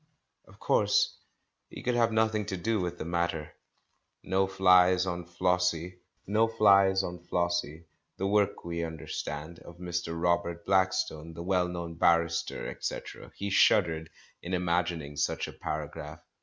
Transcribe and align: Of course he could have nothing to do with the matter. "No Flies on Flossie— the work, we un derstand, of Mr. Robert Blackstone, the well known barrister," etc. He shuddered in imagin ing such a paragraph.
Of 0.47 0.57
course 0.57 1.15
he 1.69 1.83
could 1.83 1.93
have 1.93 2.11
nothing 2.11 2.47
to 2.47 2.57
do 2.57 2.79
with 2.81 2.97
the 2.97 3.05
matter. 3.05 3.53
"No 4.23 4.47
Flies 4.47 5.05
on 5.05 5.25
Flossie— 5.27 5.99
the 6.27 6.47
work, 8.27 8.65
we 8.65 8.83
un 8.83 8.97
derstand, 8.97 9.59
of 9.59 9.77
Mr. 9.77 10.19
Robert 10.19 10.65
Blackstone, 10.65 11.35
the 11.35 11.43
well 11.43 11.67
known 11.67 11.93
barrister," 11.99 12.67
etc. 12.67 13.31
He 13.35 13.51
shuddered 13.51 14.09
in 14.41 14.53
imagin 14.55 15.03
ing 15.03 15.17
such 15.17 15.47
a 15.47 15.53
paragraph. 15.53 16.21